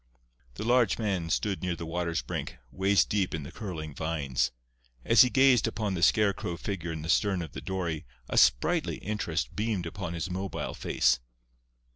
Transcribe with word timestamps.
The 0.55 0.63
large 0.63 0.97
man 0.97 1.29
stood 1.29 1.61
near 1.61 1.75
the 1.75 1.85
water's 1.85 2.23
brink, 2.23 2.57
waist 2.71 3.07
deep 3.07 3.35
in 3.35 3.43
the 3.43 3.51
curling 3.51 3.93
vines. 3.93 4.49
As 5.05 5.21
he 5.21 5.29
gazed 5.29 5.67
upon 5.67 5.93
the 5.93 6.01
scarecrow 6.01 6.57
figure 6.57 6.91
in 6.91 7.03
the 7.03 7.07
stern 7.07 7.43
of 7.43 7.51
the 7.51 7.61
dory 7.61 8.07
a 8.27 8.35
sprightly 8.35 8.95
interest 8.95 9.55
beamed 9.55 9.85
upon 9.85 10.13
his 10.13 10.27
mobile 10.27 10.73
face. 10.73 11.19